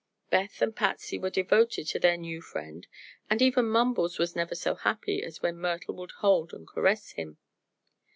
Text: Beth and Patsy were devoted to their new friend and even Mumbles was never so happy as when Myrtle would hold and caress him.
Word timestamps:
Beth 0.31 0.59
and 0.63 0.75
Patsy 0.75 1.19
were 1.19 1.29
devoted 1.29 1.85
to 1.85 1.99
their 1.99 2.17
new 2.17 2.41
friend 2.41 2.87
and 3.29 3.39
even 3.39 3.67
Mumbles 3.69 4.17
was 4.17 4.35
never 4.35 4.55
so 4.55 4.73
happy 4.73 5.21
as 5.23 5.43
when 5.43 5.57
Myrtle 5.59 5.93
would 5.93 6.09
hold 6.25 6.53
and 6.55 6.67
caress 6.67 7.11
him. 7.11 7.37